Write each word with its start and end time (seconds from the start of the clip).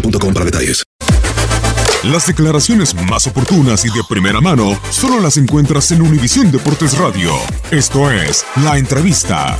boostmobile.com 0.00 0.34
para 0.34 0.44
detalles. 0.44 0.84
Las 2.04 2.26
declaraciones 2.26 2.94
más 2.94 3.26
oportunas 3.26 3.84
y 3.84 3.88
de 3.88 4.02
primera 4.08 4.40
mano 4.40 4.78
solo 4.90 5.20
las 5.20 5.36
encuentras 5.38 5.90
en 5.90 6.02
Univisión 6.02 6.52
Deportes 6.52 6.96
Radio. 6.98 7.32
Esto 7.70 8.10
es 8.10 8.44
La 8.62 8.78
Entrevista. 8.78 9.58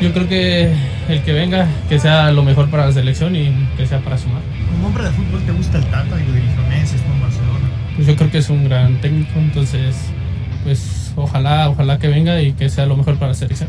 Yo 0.00 0.12
creo 0.12 0.28
que 0.28 0.72
el 1.08 1.22
que 1.22 1.32
venga, 1.32 1.68
que 1.88 1.98
sea 1.98 2.30
lo 2.32 2.42
mejor 2.42 2.70
para 2.70 2.86
la 2.86 2.92
selección 2.92 3.34
y 3.34 3.68
que 3.76 3.86
sea 3.86 4.00
para 4.00 4.18
sumar. 4.18 4.42
Como 4.70 4.88
hombre 4.88 5.04
de 5.04 5.10
fútbol, 5.10 5.42
¿te 5.44 5.52
gusta 5.52 5.78
el 5.78 5.84
Tata? 5.84 6.16
Digo, 6.16 6.32
dirigió 6.32 6.62
Messi, 6.68 6.96
estuvo 6.96 7.14
en 7.14 7.20
Barcelona. 7.22 7.70
Pues 7.96 8.06
yo 8.06 8.16
creo 8.16 8.30
que 8.30 8.38
es 8.38 8.50
un 8.50 8.64
gran 8.64 9.00
técnico, 9.00 9.38
entonces, 9.38 9.96
pues 10.64 11.12
ojalá, 11.16 11.68
ojalá 11.70 11.98
que 11.98 12.08
venga 12.08 12.40
y 12.40 12.52
que 12.52 12.68
sea 12.68 12.86
lo 12.86 12.96
mejor 12.96 13.16
para 13.16 13.28
la 13.28 13.34
selección. 13.34 13.68